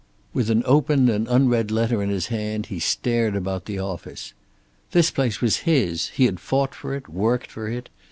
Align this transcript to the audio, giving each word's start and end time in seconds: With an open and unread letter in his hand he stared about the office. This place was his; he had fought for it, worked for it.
With 0.33 0.49
an 0.49 0.63
open 0.65 1.09
and 1.09 1.27
unread 1.27 1.69
letter 1.69 2.01
in 2.01 2.09
his 2.09 2.25
hand 2.33 2.65
he 2.65 2.79
stared 2.79 3.35
about 3.35 3.65
the 3.65 3.77
office. 3.77 4.33
This 4.93 5.11
place 5.11 5.41
was 5.41 5.57
his; 5.57 6.07
he 6.07 6.25
had 6.25 6.39
fought 6.39 6.73
for 6.73 6.95
it, 6.95 7.07
worked 7.07 7.51
for 7.51 7.67
it. 7.69 7.87